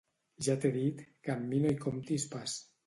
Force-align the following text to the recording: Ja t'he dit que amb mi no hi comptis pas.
Ja 0.47 0.55
t'he 0.63 0.71
dit 0.79 1.05
que 1.29 1.35
amb 1.37 1.47
mi 1.53 1.63
no 1.67 1.77
hi 1.77 1.81
comptis 1.87 2.29
pas. 2.37 2.63